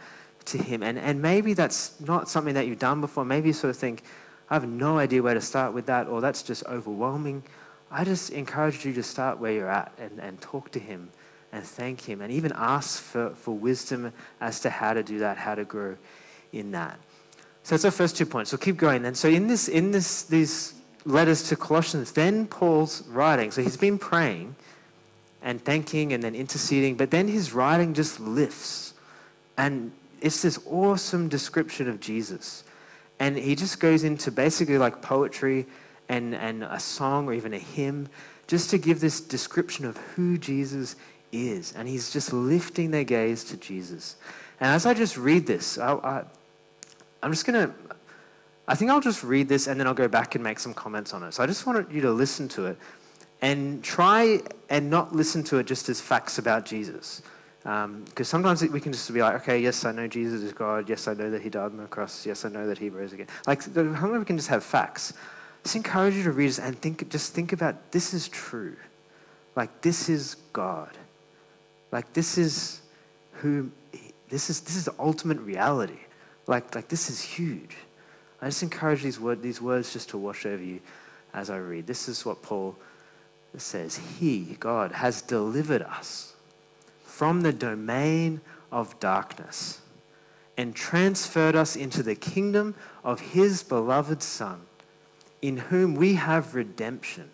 [0.46, 0.83] to Him.
[0.83, 3.24] And, and maybe that's not something that you've done before.
[3.24, 4.03] Maybe you sort of think,
[4.51, 7.45] I have no idea where to start with that, or that's just overwhelming.
[7.91, 11.11] I just encourage you to start where you're at and, and talk to Him
[11.53, 15.37] and thank Him and even ask for, for wisdom as to how to do that,
[15.37, 15.97] how to grow
[16.53, 16.99] in that.
[17.63, 18.51] So that's our first two points.
[18.51, 19.15] So keep going then.
[19.15, 23.51] So in this, in this, these letters to Colossians, then Paul's writing.
[23.51, 24.57] So he's been praying
[25.43, 28.95] and thanking and then interceding, but then his writing just lifts.
[29.57, 32.65] And it's this awesome description of Jesus.
[33.20, 35.66] And he just goes into basically like poetry
[36.09, 38.09] and, and a song or even a hymn
[38.46, 40.96] just to give this description of who Jesus
[41.30, 41.72] is.
[41.74, 44.16] And he's just lifting their gaze to Jesus.
[44.59, 46.24] And as I just read this, I, I,
[47.22, 47.74] I'm just going to,
[48.66, 51.12] I think I'll just read this and then I'll go back and make some comments
[51.12, 51.35] on it.
[51.35, 52.78] So I just wanted you to listen to it
[53.42, 57.22] and try and not listen to it just as facts about Jesus.
[57.62, 60.88] Because um, sometimes we can just be like, okay, yes, I know Jesus is God.
[60.88, 62.25] Yes, I know that he died on the cross.
[62.25, 63.27] Yes, I know that he rose again.
[63.46, 65.12] Like, how many we can just have facts?
[65.62, 68.77] Just encourage you to read this and think, just think about this is true.
[69.57, 70.96] Like, this is God.
[71.92, 72.81] Like, this is
[73.35, 73.70] who,
[74.31, 75.99] this is, this is the ultimate reality.
[76.46, 77.77] Like, like this is huge.
[78.40, 80.81] I just encourage these, word, these words just to wash over you
[81.35, 81.87] as I read.
[81.87, 82.75] This is what Paul
[83.59, 86.30] says He, God, has delivered us
[87.20, 88.40] from the domain
[88.72, 89.83] of darkness
[90.56, 94.62] and transferred us into the kingdom of His beloved Son,
[95.42, 97.30] in whom we have redemption,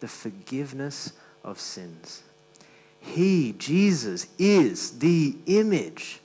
[0.00, 1.12] the forgiveness
[1.44, 2.22] of sins.
[2.98, 6.20] He, Jesus, is the image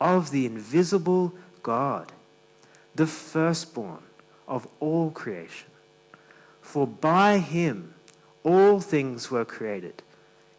[0.00, 2.12] of the invisible God,
[2.94, 4.04] the firstborn
[4.46, 5.66] of all creation.
[6.62, 7.94] For by him,
[8.44, 10.04] all things were created,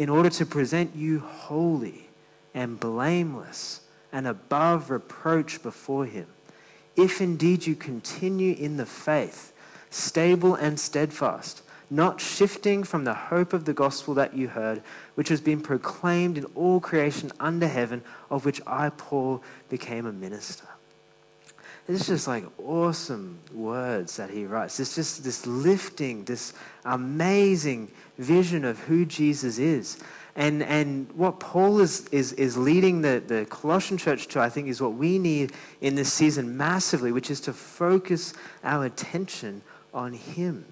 [0.00, 2.08] in order to present you holy
[2.54, 6.26] and blameless and above reproach before him.
[6.96, 9.52] If indeed you continue in the faith,
[9.90, 11.60] stable and steadfast,
[11.90, 14.80] not shifting from the hope of the gospel that you heard,
[15.16, 20.12] which has been proclaimed in all creation under heaven, of which I, Paul, became a
[20.12, 20.64] minister.
[21.90, 24.78] It's just like awesome words that he writes.
[24.78, 26.52] It's just this lifting, this
[26.84, 29.98] amazing vision of who Jesus is.
[30.36, 34.68] And, and what Paul is, is, is leading the, the Colossian church to, I think,
[34.68, 39.60] is what we need in this season massively, which is to focus our attention
[39.92, 40.64] on him,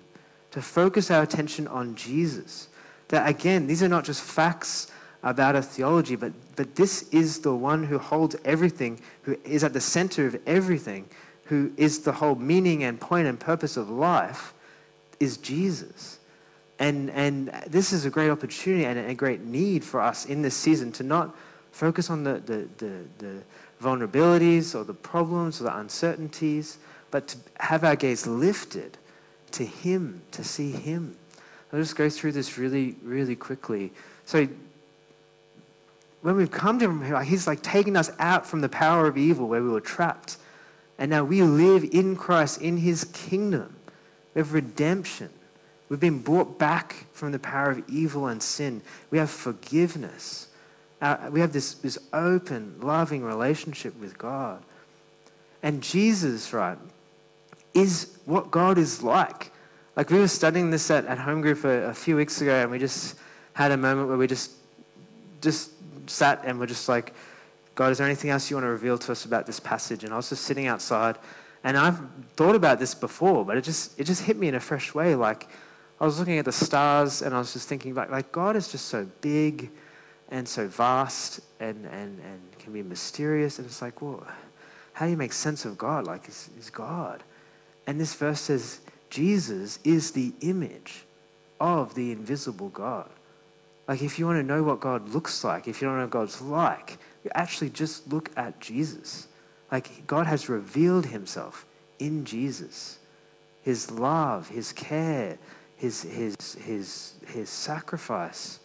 [0.53, 2.69] to focus our attention on Jesus.
[3.09, 7.55] That, again, these are not just facts about a theology, but, but this is the
[7.55, 11.09] one who holds everything, who is at the center of everything,
[11.45, 14.55] who is the whole meaning and point and purpose of life,
[15.19, 16.19] is Jesus.
[16.79, 20.55] And, and this is a great opportunity and a great need for us in this
[20.57, 21.35] season to not
[21.73, 23.43] focus on the, the, the, the
[23.83, 26.79] vulnerabilities or the problems or the uncertainties,
[27.11, 28.97] but to have our gaze lifted
[29.53, 31.17] to Him, to see Him.
[31.73, 33.93] I'll just go through this really, really quickly.
[34.25, 34.49] So,
[36.23, 39.49] when we've come to Him, He's like taking us out from the power of evil
[39.49, 40.37] where we were trapped.
[40.99, 43.77] And now we live in Christ, in His kingdom.
[44.35, 45.31] We have redemption.
[45.89, 48.83] We've been brought back from the power of evil and sin.
[49.11, 50.49] We have forgiveness.
[51.01, 54.63] Uh, we have this, this open, loving relationship with God.
[55.63, 56.79] And Jesus, right,
[57.75, 59.53] is what God is like.
[59.97, 62.71] Like we were studying this at, at home group a, a few weeks ago, and
[62.71, 63.17] we just
[63.55, 64.53] had a moment where we just
[65.41, 65.71] just
[66.09, 67.15] sat and we're just like,
[67.75, 70.05] God, is there anything else you want to reveal to us about this passage?
[70.05, 71.17] And I was just sitting outside,
[71.63, 72.01] and I've
[72.37, 75.15] thought about this before, but it just it just hit me in a fresh way.
[75.15, 75.49] Like
[76.01, 78.69] I was looking at the stars, and I was just thinking like, like God is
[78.71, 79.71] just so big
[80.31, 83.59] and so vast and, and, and can be mysterious.
[83.59, 84.27] And it's like, well,
[84.93, 86.07] how do you make sense of God?
[86.07, 87.23] Like, is, he's God.
[87.87, 91.05] And this verse says, Jesus is the image
[91.61, 93.09] of the invisible God.
[93.89, 96.11] Like, if you want to know what God looks like, if you don't know what
[96.11, 99.27] God's like, you actually just look at Jesus.
[99.73, 101.65] Like, God has revealed himself
[101.99, 102.99] in Jesus.
[103.63, 105.39] His love, his care,
[105.77, 108.61] his, his, his, his sacrifice.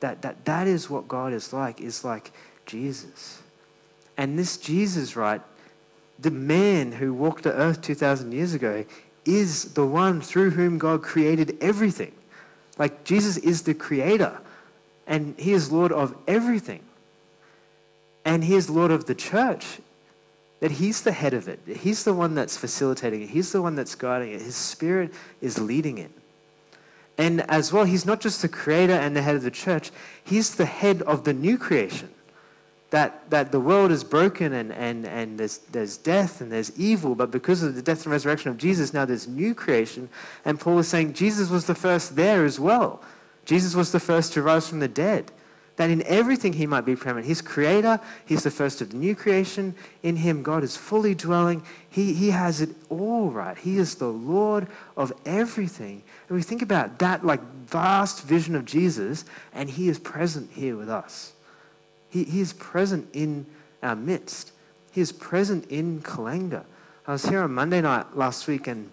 [0.00, 2.30] That, that, that is what God is like, is like
[2.66, 3.42] Jesus.
[4.16, 5.40] And this Jesus, right,
[6.18, 8.84] the man who walked the earth 2,000 years ago
[9.24, 12.12] is the one through whom God created everything.
[12.78, 14.38] Like Jesus is the creator,
[15.10, 16.82] and he is Lord of everything.
[18.24, 19.80] And he is Lord of the church,
[20.60, 21.60] that he's the head of it.
[21.66, 24.40] He's the one that's facilitating it, he's the one that's guiding it.
[24.40, 26.12] His spirit is leading it.
[27.18, 29.90] And as well, he's not just the creator and the head of the church,
[30.24, 32.08] he's the head of the new creation
[32.90, 37.14] that, that the world is broken and, and, and there's, there's death and there's evil,
[37.14, 40.08] but because of the death and resurrection of Jesus, now there's new creation.
[40.44, 43.02] And Paul is saying Jesus was the first there as well.
[43.44, 45.32] Jesus was the first to rise from the dead.
[45.76, 47.26] That in everything he might be preeminent.
[47.26, 49.74] He's creator, he's the first of the new creation.
[50.02, 51.62] In him, God is fully dwelling.
[51.88, 53.56] He, he has it all right.
[53.56, 56.02] He is the Lord of everything.
[56.28, 59.24] And we think about that like vast vision of Jesus,
[59.54, 61.32] and he is present here with us.
[62.10, 63.46] He, he is present in
[63.82, 64.52] our midst.
[64.92, 66.64] He is present in Kalenga.
[67.06, 68.90] I was here on Monday night last week, and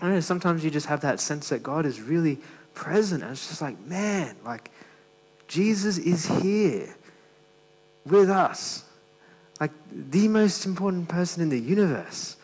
[0.00, 2.38] I know sometimes you just have that sense that God is really
[2.74, 3.22] present.
[3.22, 4.70] And it's just like, man, like
[5.48, 6.94] Jesus is here
[8.06, 8.84] with us.
[9.60, 12.36] Like the most important person in the universe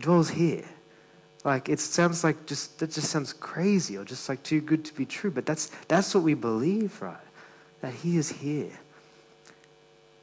[0.00, 0.64] dwells here.
[1.44, 4.94] Like it sounds like just that just sounds crazy or just like too good to
[4.94, 7.16] be true, but that's that's what we believe, right?
[7.80, 8.78] That he is here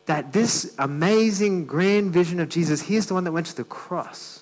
[0.09, 4.41] that this amazing grand vision of Jesus, he's the one that went to the cross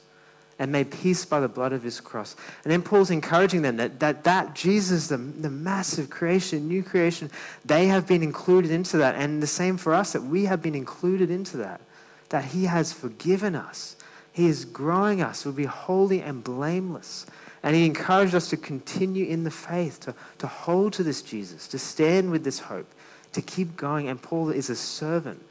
[0.60, 2.36] and made peace by the blood of his cross.
[2.64, 7.30] And then Paul's encouraging them that that, that Jesus, the, the massive creation, new creation,
[7.64, 9.16] they have been included into that.
[9.16, 11.82] And the same for us, that we have been included into that.
[12.30, 13.96] That he has forgiven us.
[14.34, 15.46] He is growing us.
[15.46, 17.26] We'll be holy and blameless.
[17.64, 21.68] And he encouraged us to continue in the faith, to, to hold to this Jesus,
[21.70, 22.88] to stand with this hope,
[23.34, 24.08] to keep going.
[24.08, 25.44] And Paul is a servant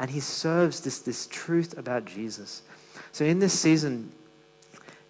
[0.00, 2.62] and he serves this, this truth about Jesus.
[3.12, 4.10] So in this season,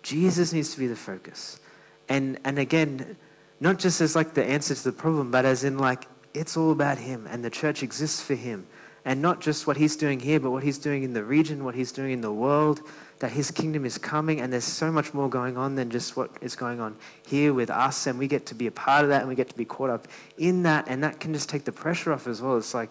[0.03, 1.61] Jesus needs to be the focus.
[2.09, 3.17] And, and again,
[3.61, 6.73] not just as like the answer to the problem, but as in like it's all
[6.73, 8.67] about him and the church exists for him.
[9.05, 11.75] And not just what he's doing here, but what he's doing in the region, what
[11.75, 12.83] he's doing in the world,
[13.21, 16.31] that his kingdom is coming and there's so much more going on than just what
[16.43, 18.07] is going on here with us.
[18.07, 19.89] And we get to be a part of that and we get to be caught
[19.89, 20.87] up in that.
[20.89, 22.59] And that can just take the pressure off as well.
[22.59, 22.91] It's like,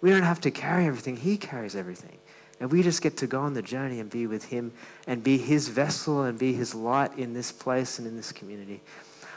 [0.00, 2.16] we don't have to carry everything, He carries everything.
[2.60, 4.72] And we just get to go on the journey and be with Him
[5.06, 8.82] and be His vessel and be His light in this place and in this community.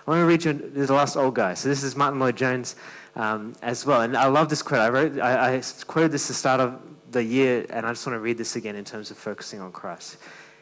[0.06, 1.54] I want to read you the last old guy.
[1.54, 2.76] So this is Martyn Lloyd-Jones
[3.16, 4.02] um, as well.
[4.02, 4.82] And I love this quote.
[4.82, 6.82] I, wrote, I, I quoted this at the start of
[7.12, 9.72] the year, and I just want to read this again in terms of focusing on
[9.72, 10.18] Christ.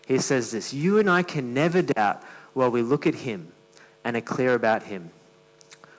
[0.06, 2.22] He says this You and I can never doubt
[2.54, 3.52] while we look at Him
[4.04, 5.10] and are clear about Him.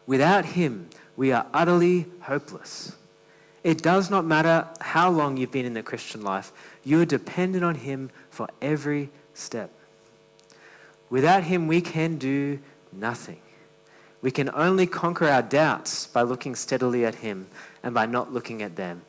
[0.06, 2.96] Without Him, we are utterly hopeless.
[3.64, 6.52] It does not matter how long you've been in the Christian life,
[6.84, 9.70] you are dependent on Him for every step.
[11.10, 12.58] Without Him, we can do
[12.92, 13.40] nothing.
[14.20, 17.46] We can only conquer our doubts by looking steadily at Him
[17.82, 19.02] and by not looking at them.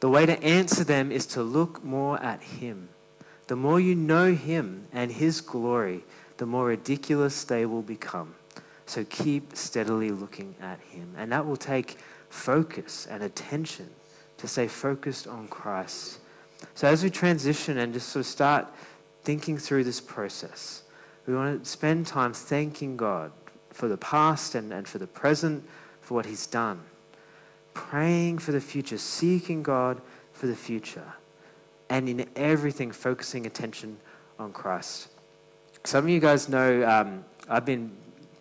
[0.00, 2.88] The way to answer them is to look more at Him.
[3.46, 6.04] The more you know Him and His glory,
[6.36, 8.34] the more ridiculous they will become.
[8.86, 11.14] So keep steadily looking at him.
[11.16, 11.98] And that will take
[12.34, 13.88] focus and attention
[14.36, 16.18] to stay focused on Christ.
[16.74, 18.66] So as we transition and just sort of start
[19.22, 20.82] thinking through this process,
[21.26, 23.30] we want to spend time thanking God
[23.70, 25.64] for the past and, and for the present,
[26.00, 26.80] for what he's done.
[27.72, 30.00] Praying for the future, seeking God
[30.32, 31.14] for the future.
[31.88, 33.96] And in everything, focusing attention
[34.38, 35.08] on Christ.
[35.84, 37.92] Some of you guys know um, I've been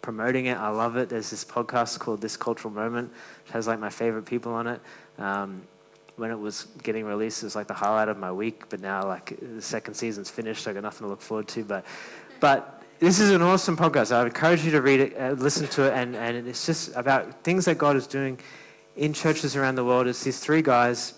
[0.04, 0.58] promoting it.
[0.58, 1.10] I love it.
[1.10, 3.12] There's this podcast called This Cultural Moment,
[3.44, 4.82] which has like my favorite people on it.
[5.18, 5.64] Um,
[6.18, 8.70] when it was getting released, it was like the highlight of my week.
[8.70, 11.64] But now, like the second season's finished, so I got nothing to look forward to.
[11.64, 11.86] But,
[12.40, 14.12] but this is an awesome podcast.
[14.12, 16.96] I would encourage you to read it, uh, listen to it, and, and it's just
[16.96, 18.38] about things that God is doing
[18.96, 20.06] in churches around the world.
[20.06, 21.16] It's these three guys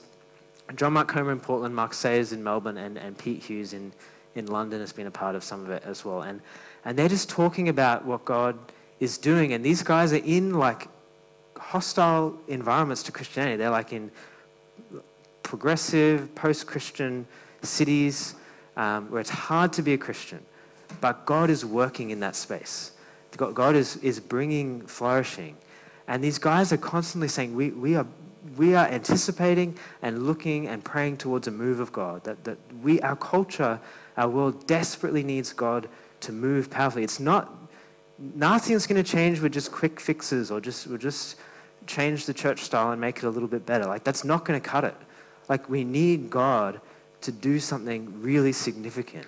[0.75, 3.91] John Mark Comer in Portland, Mark Sayers in Melbourne, and, and Pete Hughes in,
[4.33, 6.23] in London has been a part of some of it as well.
[6.23, 6.41] And,
[6.85, 8.57] and they're just talking about what God
[8.99, 9.53] is doing.
[9.53, 10.87] And these guys are in like
[11.57, 13.57] hostile environments to Christianity.
[13.57, 14.11] They're like in
[15.43, 17.27] progressive, post Christian
[17.61, 18.35] cities
[18.77, 20.39] um, where it's hard to be a Christian.
[21.01, 22.91] But God is working in that space.
[23.37, 25.57] God is, is bringing flourishing.
[26.07, 28.07] And these guys are constantly saying, we, we, are,
[28.57, 32.23] we are anticipating and looking and praying towards a move of God.
[32.23, 33.79] That, that we, our culture,
[34.15, 35.89] our world desperately needs God
[36.21, 37.03] to move powerfully.
[37.03, 37.51] It's not,
[38.17, 41.37] nothing's going to change with just quick fixes or just, we'll just
[41.87, 43.85] change the church style and make it a little bit better.
[43.85, 44.95] Like, that's not going to cut it.
[45.49, 46.81] Like, we need God
[47.21, 49.27] to do something really significant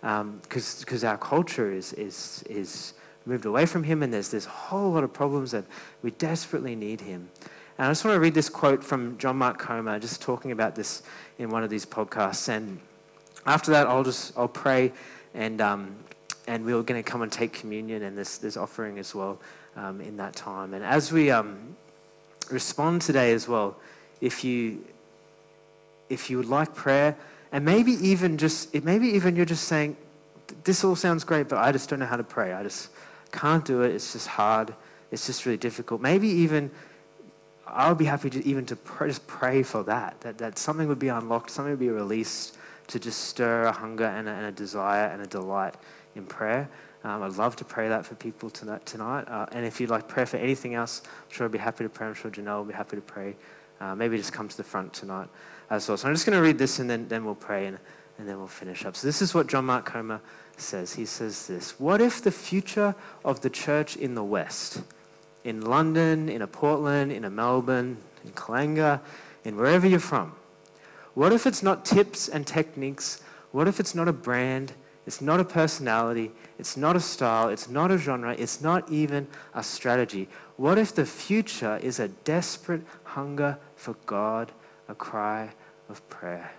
[0.00, 2.94] because um, our culture is, is, is
[3.26, 5.64] moved away from him and there's this whole lot of problems that
[6.02, 7.28] we desperately need him.
[7.78, 10.74] And I just want to read this quote from John Mark Comer, just talking about
[10.74, 11.02] this
[11.38, 12.48] in one of these podcasts.
[12.48, 12.80] And
[13.46, 14.92] after that, I'll just I'll pray,
[15.32, 15.94] and um,
[16.48, 19.38] and we're going to come and take communion and this this offering as well
[19.76, 20.74] um, in that time.
[20.74, 21.76] And as we um,
[22.50, 23.76] respond today as well,
[24.20, 24.84] if you
[26.08, 27.16] if you would like prayer,
[27.52, 29.96] and maybe even just maybe even you're just saying,
[30.64, 32.52] this all sounds great, but I just don't know how to pray.
[32.54, 32.88] I just
[33.30, 33.94] can't do it.
[33.94, 34.74] It's just hard.
[35.12, 36.00] It's just really difficult.
[36.00, 36.70] Maybe even
[37.66, 40.98] I would be happy to even to just pray for that, that, that something would
[40.98, 44.52] be unlocked, something would be released to just stir a hunger and a, and a
[44.52, 45.74] desire and a delight
[46.14, 46.68] in prayer.
[47.04, 48.84] Um, I'd love to pray that for people tonight.
[48.84, 49.22] tonight.
[49.28, 51.90] Uh, and if you'd like prayer for anything else, I'm sure I'd be happy to
[51.90, 52.06] pray.
[52.06, 53.36] I'm sure Janelle will be happy to pray.
[53.80, 55.28] Uh, maybe just come to the front tonight
[55.70, 55.96] as well.
[55.96, 57.78] So I'm just going to read this and then, then we'll pray and,
[58.18, 58.96] and then we'll finish up.
[58.96, 60.20] So this is what John Mark Comer
[60.56, 60.94] says.
[60.94, 62.94] He says this What if the future
[63.24, 64.82] of the church in the West,
[65.44, 69.00] in London, in a Portland, in a Melbourne, in Kalanga,
[69.44, 70.32] in wherever you're from,
[71.14, 73.22] what if it's not tips and techniques?
[73.52, 74.72] What if it's not a brand?
[75.08, 76.32] It's not a personality.
[76.58, 77.48] It's not a style.
[77.48, 78.34] It's not a genre.
[78.38, 80.28] It's not even a strategy.
[80.58, 84.52] What if the future is a desperate hunger for God,
[84.86, 85.48] a cry
[85.88, 86.52] of prayer?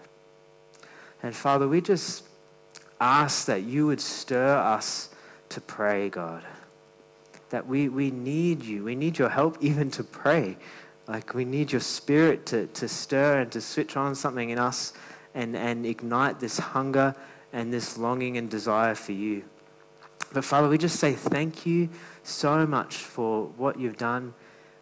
[1.21, 2.23] And Father, we just
[2.99, 5.09] ask that you would stir us
[5.49, 6.41] to pray, God.
[7.51, 8.83] That we, we need you.
[8.83, 10.57] We need your help even to pray.
[11.07, 14.93] Like we need your spirit to, to stir and to switch on something in us
[15.35, 17.13] and, and ignite this hunger
[17.53, 19.43] and this longing and desire for you.
[20.31, 21.89] But Father, we just say thank you
[22.23, 24.33] so much for what you've done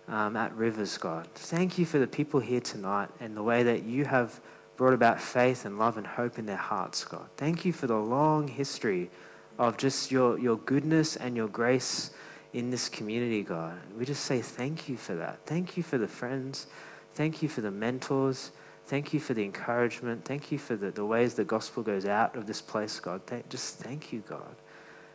[0.07, 1.27] um, at Rivers, God.
[1.35, 4.39] Thank you for the people here tonight and the way that you have
[4.75, 7.27] brought about faith and love and hope in their hearts, God.
[7.37, 9.09] Thank you for the long history
[9.57, 12.11] of just your, your goodness and your grace
[12.53, 13.77] in this community, God.
[13.97, 15.39] We just say thank you for that.
[15.45, 16.67] Thank you for the friends.
[17.15, 18.51] Thank you for the mentors.
[18.87, 20.23] Thank you for the encouragement.
[20.23, 23.27] Thank you for the, the ways the gospel goes out of this place, God.
[23.27, 24.55] Th- just thank you, God.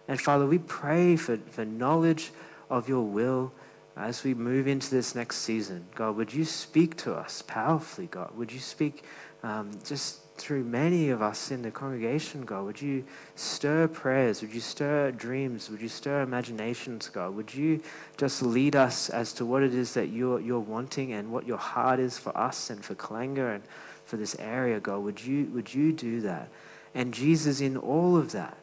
[0.06, 2.32] And Father, we pray for, for knowledge
[2.68, 3.50] of your will
[3.96, 5.86] as we move into this next season.
[5.94, 8.36] God, would you speak to us powerfully, God?
[8.36, 9.04] Would you speak
[9.42, 12.64] um, just through many of us in the congregation, God.
[12.64, 13.04] Would you
[13.36, 14.40] stir prayers?
[14.42, 15.70] Would you stir dreams?
[15.70, 17.34] Would you stir imaginations, God?
[17.34, 17.80] Would you
[18.16, 21.58] just lead us as to what it is that you're, you're wanting and what your
[21.58, 23.62] heart is for us and for Kalanga and
[24.04, 24.98] for this area, God?
[24.98, 26.48] Would you, would you do that?
[26.94, 28.56] And Jesus, in all of that,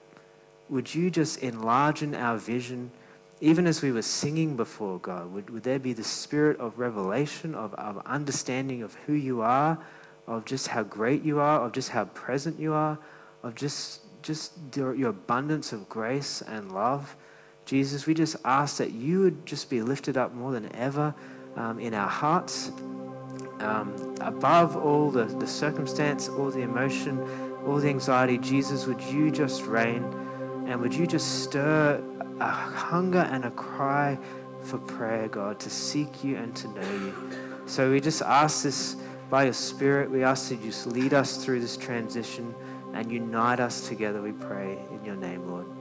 [0.70, 2.92] would you just enlarge in our vision?
[3.42, 7.56] Even as we were singing before, God, would, would there be the spirit of revelation,
[7.56, 9.80] of, of understanding of who you are?
[10.30, 12.98] Of just how great you are, of just how present you are,
[13.42, 17.16] of just, just your, abundance of grace and love.
[17.66, 21.16] Jesus, we just ask that you would just be lifted up more than ever
[21.56, 22.72] um, in our hearts,
[23.60, 27.20] um, above all the, the circumstance, all the emotion,
[27.66, 28.38] all the anxiety.
[28.38, 30.04] Jesus, would you just reign
[30.68, 32.04] And would you just stir
[32.40, 34.18] a hunger and a cry
[34.62, 37.14] for prayer, God, to seek you and to know you.
[37.66, 38.96] So we just ask this
[39.30, 40.10] by your Spirit.
[40.10, 42.54] We ask that you just lead us through this transition
[42.94, 45.79] and unite us together, we pray, in your name, Lord.